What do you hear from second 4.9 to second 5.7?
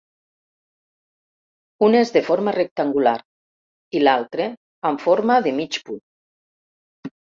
amb forma de